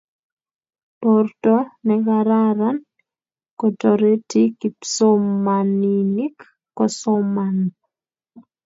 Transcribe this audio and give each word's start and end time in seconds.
porto 1.01 1.55
nekararan 1.87 2.77
kotoreti 3.59 4.41
kipsomaninik 4.59 6.37
kosoman 6.77 7.57